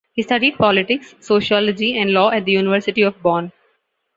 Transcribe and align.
He 0.13 0.23
studied 0.23 0.55
politics, 0.57 1.13
sociology 1.19 1.95
and 1.99 2.09
law 2.11 2.31
at 2.31 2.45
the 2.45 2.53
University 2.53 3.03
of 3.03 3.21
Bonn. 3.21 3.51